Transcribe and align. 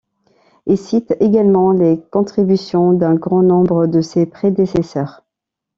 Il 0.65 0.79
cite 0.79 1.15
également 1.19 1.71
les 1.73 2.01
contributions 2.09 2.91
d'un 2.93 3.13
grand 3.13 3.43
nombre 3.43 3.85
de 3.85 4.01
ses 4.01 4.25
prédécesseurs. 4.25 5.21